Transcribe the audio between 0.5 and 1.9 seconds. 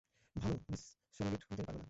উনি সারোগেট হতে পারবে না।